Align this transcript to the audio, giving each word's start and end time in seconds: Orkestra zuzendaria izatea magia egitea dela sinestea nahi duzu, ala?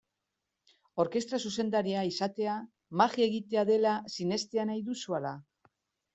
Orkestra 1.03 1.39
zuzendaria 1.49 2.05
izatea 2.13 2.57
magia 3.03 3.29
egitea 3.33 3.67
dela 3.73 3.93
sinestea 4.17 4.67
nahi 4.73 4.85
duzu, 4.91 5.19
ala? 5.21 5.37